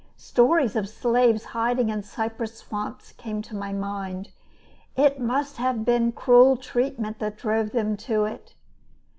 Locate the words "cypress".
2.01-2.57